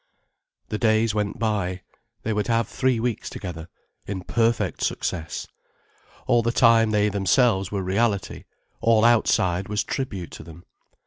[0.69, 5.45] The days went by—they were to have three weeks together—in perfect success.
[6.25, 8.45] All the time, they themselves were reality,
[8.79, 10.65] all outside was tribute to them.